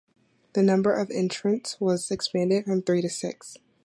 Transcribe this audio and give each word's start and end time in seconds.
The 0.53 0.63
number 0.63 0.93
of 0.95 1.11
entrants 1.11 1.79
was 1.79 2.09
expanded 2.09 2.65
from 2.65 2.81
three 2.81 3.03
to 3.03 3.07
six. 3.09 3.57